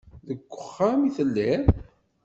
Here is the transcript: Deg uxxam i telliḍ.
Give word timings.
Deg 0.27 0.39
uxxam 0.61 0.99
i 1.07 1.09
telliḍ. 1.17 1.63